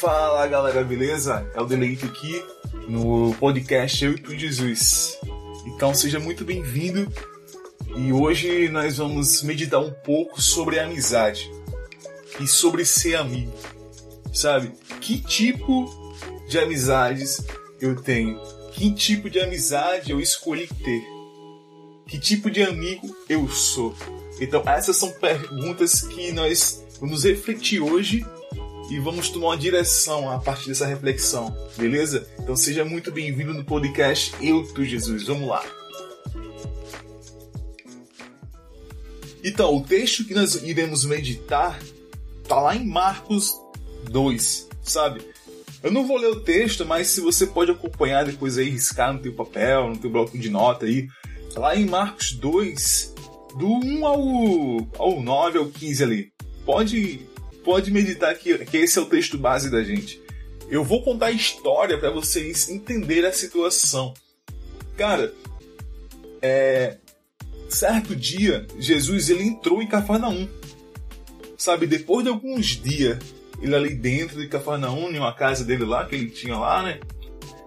[0.00, 1.44] Fala galera, beleza?
[1.56, 2.40] É o Deleito aqui
[2.86, 5.18] no podcast Eu e Tu Jesus.
[5.66, 7.12] Então seja muito bem-vindo
[7.96, 11.50] e hoje nós vamos meditar um pouco sobre a amizade
[12.38, 13.52] e sobre ser amigo.
[14.32, 14.70] Sabe?
[15.00, 15.90] Que tipo
[16.48, 17.44] de amizades
[17.80, 18.40] eu tenho?
[18.70, 21.02] Que tipo de amizade eu escolhi ter?
[22.06, 23.96] Que tipo de amigo eu sou?
[24.40, 28.24] Então, essas são perguntas que nós vamos refletir hoje
[28.90, 32.26] e vamos tomar uma direção a partir dessa reflexão, beleza?
[32.38, 35.24] Então seja muito bem-vindo no podcast Eu Tu Jesus.
[35.24, 35.62] Vamos lá.
[39.44, 41.78] Então, o texto que nós iremos meditar
[42.46, 43.54] tá lá em Marcos
[44.10, 45.22] 2, sabe?
[45.82, 49.20] Eu não vou ler o texto, mas se você pode acompanhar depois aí, riscar no
[49.20, 51.06] teu papel, no teu bloco de nota aí,
[51.54, 53.14] tá lá em Marcos 2,
[53.56, 56.32] do 1 ao, ao 9 ao 15 ali.
[56.64, 57.26] Pode
[57.68, 60.22] pode meditar que, que esse é o texto base da gente.
[60.70, 64.14] Eu vou contar a história para vocês entenderem a situação.
[64.96, 65.34] Cara,
[66.40, 66.96] é,
[67.68, 70.48] certo dia, Jesus ele entrou em Cafarnaum.
[71.58, 73.18] Sabe, depois de alguns dias,
[73.60, 77.00] ele ali dentro de Cafarnaum, em uma casa dele lá, que ele tinha lá, né?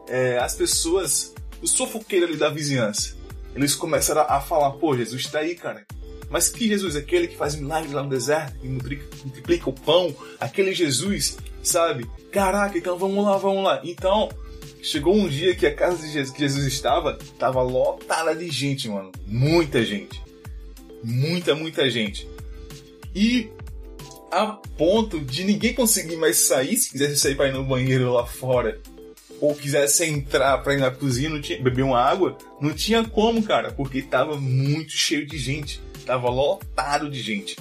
[0.08, 3.16] É, as pessoas, os sofoqueiros ali da vizinhança,
[3.56, 5.86] eles começaram a falar: pô, Jesus está aí, cara.
[6.32, 6.96] Mas que Jesus?
[6.96, 12.10] Aquele que faz milagres lá no deserto, que multiplica o pão, aquele Jesus, sabe?
[12.32, 13.82] Caraca, então vamos lá, vamos lá.
[13.84, 14.30] Então,
[14.82, 18.88] chegou um dia que a casa de Jesus, que Jesus estava, estava lotada de gente,
[18.88, 19.12] mano.
[19.28, 20.22] Muita gente.
[21.04, 22.28] Muita, muita gente.
[23.14, 23.50] E
[24.32, 24.46] a
[24.78, 28.80] ponto de ninguém conseguir mais sair, se quisesse sair para ir no banheiro lá fora,
[29.42, 33.42] ou quisesse entrar para ir na cozinha, não tinha, beber uma água, não tinha como,
[33.42, 35.82] cara, porque estava muito cheio de gente.
[36.06, 37.58] Tava lotado de gente.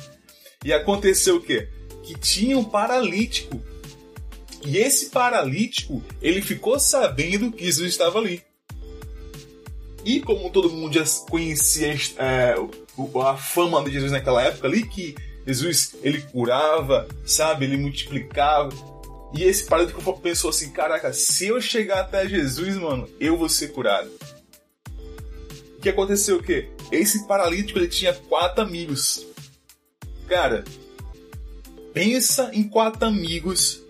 [0.63, 1.69] E aconteceu o quê?
[2.03, 3.61] Que tinha um paralítico.
[4.65, 8.43] E esse paralítico, ele ficou sabendo que Jesus estava ali.
[10.05, 12.55] E como todo mundo já conhecia é,
[13.25, 15.15] a fama de Jesus naquela época ali, que
[15.47, 18.71] Jesus ele curava, sabe, ele multiplicava.
[19.33, 23.69] E esse paralítico pensou assim: caraca, se eu chegar até Jesus, mano, eu vou ser
[23.69, 24.11] curado.
[25.77, 26.69] O que aconteceu o quê?
[26.93, 29.27] Esse paralítico ele tinha quatro amigos.
[30.29, 30.65] Cara,
[31.95, 33.83] pensa em quatro amigos,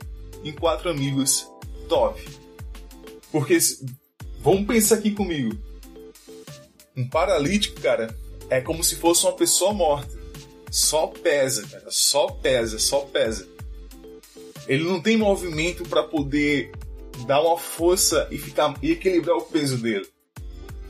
[0.45, 1.51] em quatro amigos
[1.89, 2.22] top.
[3.33, 3.59] Porque
[4.41, 5.57] vamos pensar aqui comigo.
[6.97, 8.15] Um paralítico, cara,
[8.49, 10.19] é como se fosse uma pessoa morta.
[10.71, 13.49] Só pesa, cara, só pesa, só pesa.
[14.70, 16.70] Ele não tem movimento para poder
[17.26, 20.06] dar uma força e ficar e equilibrar o peso dele.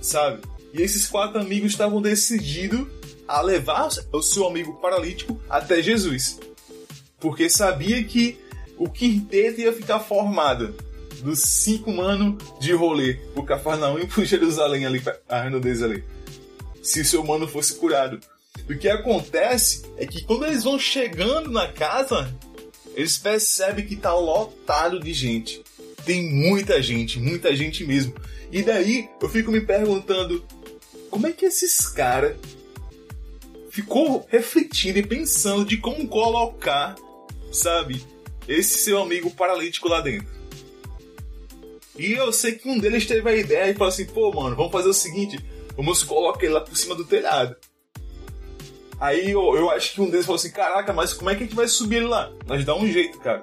[0.02, 0.42] Sabe?
[0.74, 2.86] E esses quatro amigos estavam decididos
[3.26, 6.38] a levar o seu amigo paralítico até Jesus.
[7.18, 8.38] Porque sabia que
[8.76, 10.74] o quinteto ia ficar formado
[11.22, 16.04] dos cinco anos de rolê por Cafarnaum e por Jerusalém ali, a deles ali.
[16.82, 18.20] Se o seu mano fosse curado.
[18.68, 22.30] O que acontece é que quando eles vão chegando na casa,
[22.94, 25.62] eles percebem que tá lotado de gente.
[26.04, 28.14] Tem muita gente, muita gente mesmo.
[28.50, 30.44] E daí eu fico me perguntando
[31.10, 32.36] como é que esses caras
[33.70, 36.96] ficou refletindo e pensando de como colocar,
[37.52, 38.04] sabe,
[38.48, 40.40] esse seu amigo paralítico lá dentro.
[41.96, 44.72] E eu sei que um deles teve a ideia e falou assim: pô, mano, vamos
[44.72, 45.38] fazer o seguinte,
[45.76, 47.54] vamos colocar ele lá por cima do telhado.
[49.00, 51.46] Aí eu, eu acho que um deles falou assim: caraca, mas como é que a
[51.46, 52.30] gente vai subir ele lá?
[52.46, 53.42] Nós dá um jeito, cara.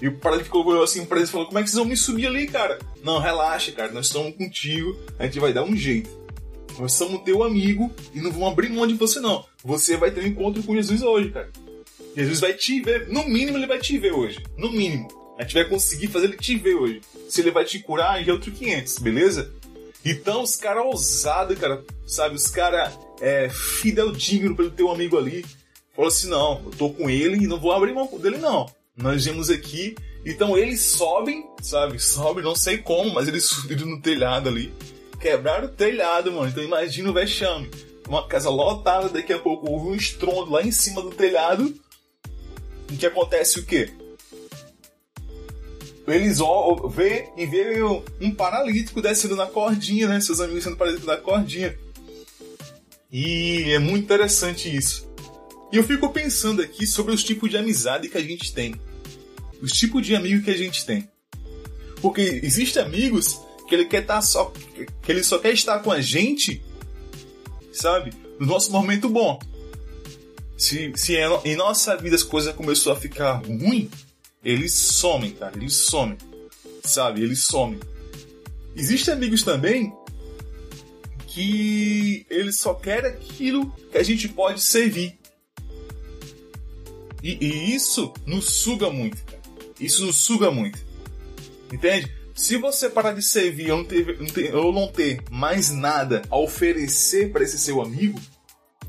[0.00, 1.96] E o paralítico olhou assim pra ele e falou: como é que vocês vão me
[1.96, 2.78] subir ali, cara?
[3.04, 6.08] Não, relaxa, cara, nós estamos contigo, a gente vai dar um jeito.
[6.78, 9.44] Nós somos teu amigo e não vamos abrir mão de você, não.
[9.62, 11.50] Você vai ter um encontro com Jesus hoje, cara.
[12.16, 14.42] Jesus vai te ver, no mínimo ele vai te ver hoje.
[14.56, 15.08] No mínimo.
[15.38, 17.00] A gente vai conseguir fazer ele te ver hoje.
[17.28, 19.52] Se ele vai te curar, aí é outro 500, beleza?
[20.04, 22.34] Então, os caras ousados, cara, sabe?
[22.34, 25.44] Os caras é, fideldigno pelo teu amigo ali.
[25.94, 28.66] Falou assim: não, eu tô com ele e não vou abrir mão dele, não.
[28.96, 29.94] Nós viemos aqui.
[30.24, 31.98] Então eles sobem, sabe?
[32.00, 34.72] Sobem, não sei como, mas eles subiram no telhado ali
[35.20, 36.48] quebraram o telhado, mano.
[36.48, 37.70] Então imagina o vexame.
[38.08, 41.72] Uma casa lotada, daqui a pouco houve um estrondo lá em cima do telhado.
[42.90, 43.92] E que acontece o quê?
[46.12, 46.38] Eles
[46.90, 47.82] vê e vê
[48.20, 50.20] um paralítico descendo na cordinha, né?
[50.20, 51.76] Seus amigos sendo paralíticos na cordinha.
[53.12, 55.08] E é muito interessante isso.
[55.72, 58.74] E eu fico pensando aqui sobre os tipos de amizade que a gente tem.
[59.60, 61.08] Os tipos de amigo que a gente tem.
[62.00, 64.52] Porque existem amigos que ele quer estar tá só
[65.02, 66.62] que ele só quer estar com a gente,
[67.72, 68.12] sabe?
[68.38, 69.38] No nosso momento bom.
[70.56, 73.90] Se, se em nossa vida as coisas começou a ficar ruim,
[74.44, 76.16] eles somem, cara, eles somem.
[76.82, 77.22] Sabe?
[77.22, 77.78] Eles somem.
[78.74, 79.92] Existem amigos também
[81.26, 85.18] que eles só querem aquilo que a gente pode servir.
[87.22, 89.40] E, e isso nos suga muito, cara.
[89.78, 90.78] Isso nos suga muito.
[91.72, 92.10] Entende?
[92.34, 96.22] Se você parar de servir ou não ter, não ter, ou não ter mais nada
[96.30, 98.18] a oferecer para esse seu amigo,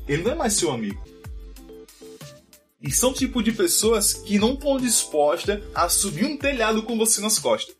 [0.08, 1.02] ele não é mais seu amigo.
[2.82, 7.20] E são tipo de pessoas que não estão dispostas a subir um telhado com você
[7.20, 7.76] nas costas.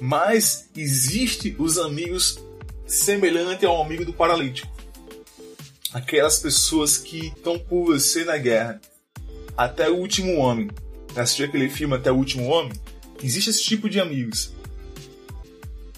[0.00, 2.38] Mas existe os amigos
[2.86, 4.68] semelhantes ao amigo do paralítico.
[5.92, 8.80] Aquelas pessoas que estão por você na guerra.
[9.56, 10.70] Até o último homem.
[11.14, 12.72] Assistiu aquele filme Até o Último Homem?
[13.22, 14.52] Existe esse tipo de amigos.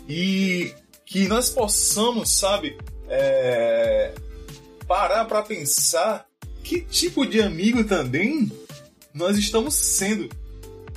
[0.09, 0.73] E
[1.05, 2.79] que nós possamos, sabe,
[3.09, 4.15] é...
[4.87, 6.28] parar para pensar
[6.69, 8.53] que tipo de amigo também
[9.15, 10.29] nós estamos sendo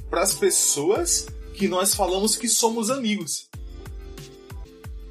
[0.10, 3.50] para as pessoas que nós falamos que somos amigos.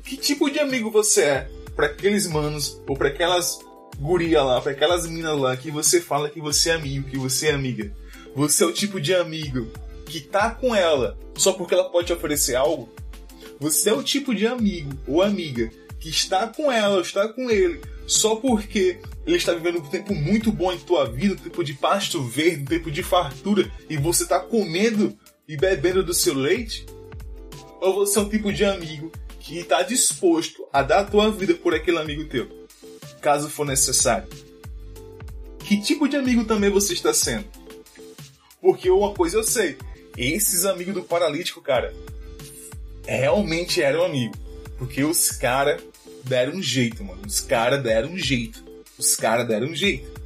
[0.05, 3.59] Que tipo de amigo você é para aqueles manos ou para aquelas
[3.99, 7.49] guria lá, para aquelas minas lá que você fala que você é amigo, que você
[7.49, 7.91] é amiga?
[8.37, 9.67] Você é o tipo de amigo
[10.05, 12.93] que tá com ela só porque ela pode te oferecer algo?
[13.59, 17.81] Você é o tipo de amigo ou amiga que está com ela, está com ele
[18.11, 21.75] só porque ele está vivendo um tempo muito bom em tua vida, um tempo de
[21.75, 25.17] pasto verde, um tempo de fartura, e você está comendo
[25.47, 26.85] e bebendo do seu leite?
[27.81, 31.55] Ou você é um tipo de amigo que está disposto a dar a tua vida
[31.55, 32.49] por aquele amigo teu,
[33.21, 34.29] caso for necessário?
[35.61, 37.47] Que tipo de amigo também você está sendo?
[38.61, 39.79] Porque uma coisa eu sei,
[40.17, 41.95] esses amigos do paralítico, cara,
[43.07, 44.37] realmente eram amigos.
[44.77, 45.81] Porque os caras
[46.25, 47.23] deram um jeito, mano.
[47.27, 48.65] Os caras deram um jeito.
[48.99, 50.21] Os caras deram um jeito.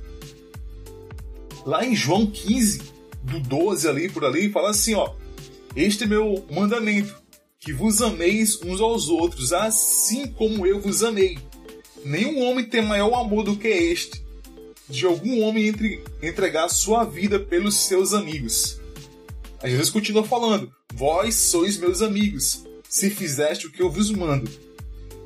[1.64, 2.82] Lá em João 15,
[3.22, 5.14] do 12 ali por ali, fala assim, ó:
[5.74, 7.14] Este é meu mandamento,
[7.58, 11.38] que vos ameis uns aos outros, assim como eu vos amei.
[12.04, 14.22] Nenhum homem tem maior amor do que este,
[14.88, 18.78] de algum homem entre, entregar sua vida pelos seus amigos.
[19.62, 24.50] Aí Jesus continua falando: Vós sois meus amigos, se fizeste o que eu vos mando.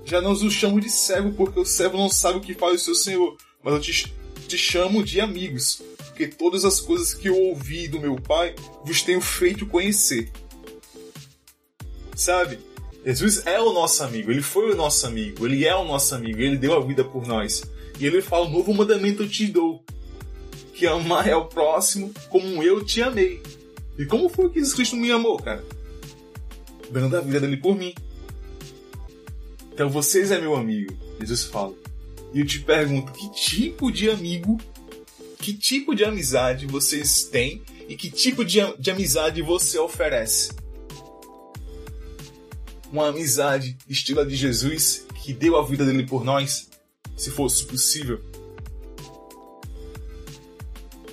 [0.08, 2.84] Já não os chamo de servo, porque o servo não sabe o que faz o
[2.84, 4.14] seu senhor, mas eu te,
[4.48, 8.54] te chamo de amigos, porque todas as coisas que eu ouvi do meu Pai
[8.86, 10.32] vos tenho feito conhecer.
[12.16, 12.58] Sabe?
[13.04, 16.40] Jesus é o nosso amigo, ele foi o nosso amigo, ele é o nosso amigo,
[16.40, 17.62] ele deu a vida por nós.
[18.00, 19.84] E ele fala: um novo mandamento eu te dou,
[20.72, 23.42] que amar é o próximo como eu te amei.
[23.98, 25.62] E como foi que Jesus Cristo me amou, cara?
[26.90, 27.92] Dando a vida dele por mim.
[29.78, 31.72] Então vocês é meu amigo, Jesus fala.
[32.34, 34.58] E eu te pergunto, que tipo de amigo,
[35.38, 40.50] que tipo de amizade vocês têm e que tipo de, de amizade você oferece?
[42.90, 46.68] Uma amizade estilo de Jesus que deu a vida dele por nós,
[47.16, 48.20] se fosse possível.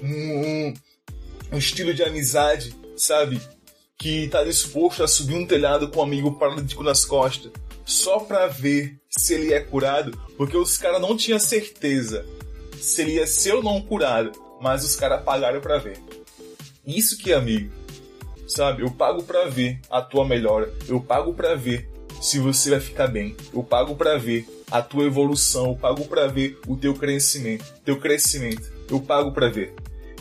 [0.02, 0.74] Um, um,
[1.52, 3.40] um estilo de amizade, sabe?
[3.96, 7.52] Que está disposto a subir um telhado com um amigo paralítico nas costas
[7.86, 12.26] só para ver se ele é curado, porque os caras não tinham certeza
[12.78, 15.98] se ele ia ser ou não curado, mas os caras pagaram para ver.
[16.86, 17.72] Isso que é amigo.
[18.48, 18.84] Sabe?
[18.84, 21.90] Eu pago para ver a tua melhora, eu pago para ver
[22.22, 26.28] se você vai ficar bem, eu pago para ver a tua evolução, eu pago para
[26.28, 29.74] ver o teu crescimento, teu crescimento, eu pago para ver.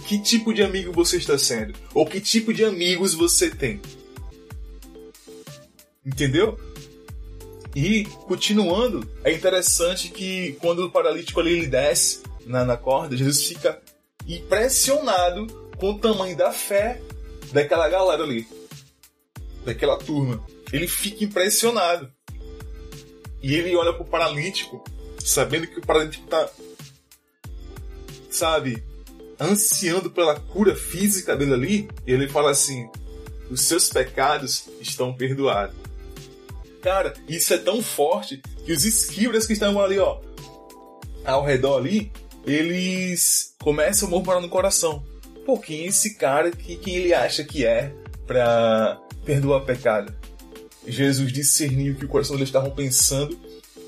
[0.06, 1.74] Que tipo de amigo você está sendo?
[1.94, 3.80] Ou que tipo de amigos você tem?
[6.04, 6.58] Entendeu?
[7.74, 13.44] E, continuando, é interessante que quando o paralítico ali ele desce na, na corda, Jesus
[13.44, 13.82] fica
[14.28, 17.00] impressionado com o tamanho da fé
[17.52, 18.46] daquela galera ali,
[19.64, 20.44] daquela turma.
[20.72, 22.10] Ele fica impressionado.
[23.42, 24.82] E ele olha pro paralítico,
[25.18, 26.48] sabendo que o paralítico tá,
[28.30, 28.82] sabe,
[29.38, 32.88] ansiando pela cura física dele ali, e ele fala assim:
[33.50, 35.83] os seus pecados estão perdoados.
[36.84, 40.20] Cara, isso é tão forte que os esquibras que estavam ali, ó,
[41.24, 42.12] ao redor ali,
[42.46, 45.02] eles começam a murmurar no coração.
[45.46, 46.50] Pô, quem é esse cara?
[46.50, 47.90] Que, quem ele acha que é
[48.26, 50.14] pra perdoar pecado?
[50.86, 53.34] Jesus discerniu que o coração deles estavam pensando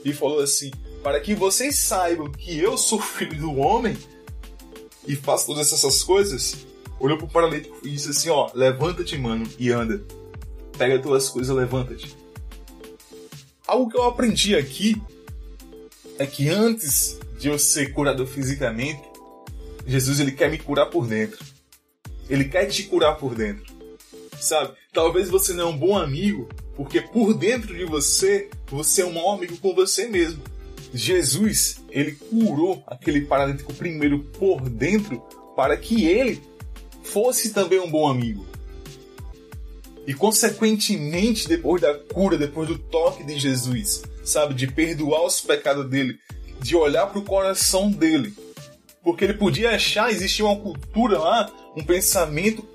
[0.03, 0.71] e falou assim:
[1.03, 3.95] Para que vocês saibam que eu sou filho do homem
[5.07, 6.67] e faço todas essas coisas,
[6.99, 10.03] olhou pro paralítico e disse assim: Ó, levanta-te, mano, e anda.
[10.79, 12.25] Pega tuas coisas, levanta-te.
[13.67, 15.01] Algo que eu aprendi aqui
[16.19, 19.03] é que antes de eu ser curado fisicamente,
[19.87, 21.45] Jesus ele quer me curar por dentro.
[22.29, 23.75] Ele quer te curar por dentro.
[24.39, 24.75] Sabe?
[24.93, 29.13] Talvez você não é um bom amigo, porque por dentro de você, você é um
[29.13, 30.43] mau amigo com você mesmo.
[30.95, 35.21] Jesus, ele curou aquele paralítico primeiro por dentro
[35.57, 36.41] para que ele
[37.03, 38.47] fosse também um bom amigo.
[40.07, 45.89] E consequentemente, depois da cura, depois do toque de Jesus, sabe, de perdoar os pecados
[45.89, 46.19] dele,
[46.61, 48.33] de olhar para o coração dele,
[49.03, 52.67] porque ele podia achar, existia uma cultura lá, um pensamento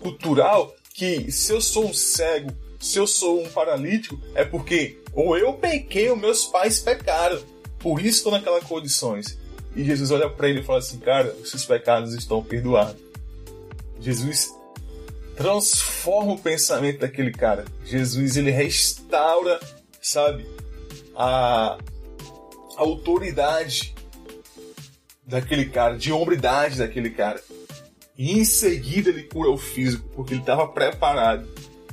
[0.00, 2.50] cultural que se eu sou um cego,
[2.80, 7.40] se eu sou um paralítico, é porque ou eu pequei ou meus pais pecaram.
[7.78, 9.38] Por isso estou naquelas condições.
[9.74, 13.00] E Jesus olha para ele e fala assim: Cara, os seus pecados estão perdoados.
[14.00, 14.54] Jesus
[15.36, 17.64] transforma o pensamento daquele cara.
[17.84, 19.60] Jesus ele restaura,
[20.00, 20.46] sabe,
[21.14, 21.78] a,
[22.76, 23.94] a autoridade
[25.26, 27.40] daquele cara, de hombridade daquele cara.
[28.16, 31.46] E em seguida ele cura o físico, porque ele estava preparado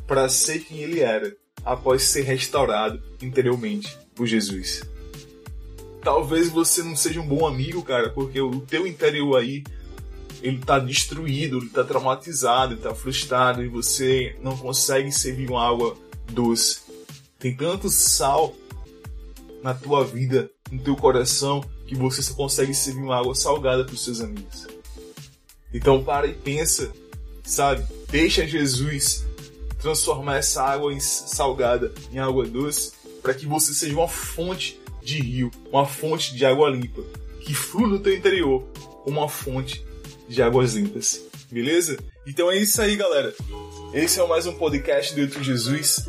[0.08, 1.36] para ser quem ele era,
[1.66, 4.84] após ser restaurado interiormente por Jesus.
[6.02, 9.64] Talvez você não seja um bom amigo, cara, porque o teu interior aí
[10.44, 15.66] ele tá destruído, ele tá traumatizado, ele tá frustrado e você não consegue servir uma
[15.66, 15.96] água
[16.30, 16.82] doce.
[17.40, 18.54] Tem tanto sal
[19.64, 23.94] na tua vida, no teu coração, que você só consegue servir uma água salgada para
[23.94, 24.68] os seus amigos.
[25.74, 26.92] Então para e pensa,
[27.42, 27.86] sabe?
[28.10, 29.26] Deixa Jesus
[29.80, 35.50] transformar essa água salgada em água doce para que você seja uma fonte de rio,
[35.72, 37.02] uma fonte de água limpa,
[37.40, 38.62] que flui no teu interior
[39.06, 39.86] como uma fonte
[40.28, 41.22] de águas limpas.
[41.52, 41.98] Beleza?
[42.26, 43.34] Então é isso aí, galera.
[43.94, 46.08] Esse é mais um podcast do YouTube Jesus.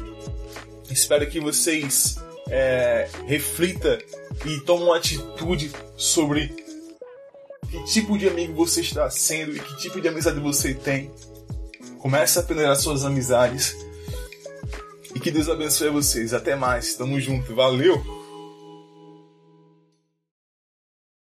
[0.90, 2.16] Espero que vocês
[2.49, 3.99] é, reflita
[4.47, 6.49] e tomem uma atitude sobre
[7.71, 11.11] que tipo de amigo você está sendo e que tipo de amizade você tem.
[11.99, 13.76] Comece a peneirar suas amizades.
[15.14, 16.35] E que Deus abençoe vocês.
[16.35, 16.94] Até mais.
[16.94, 17.54] Tamo junto.
[17.54, 18.24] Valeu!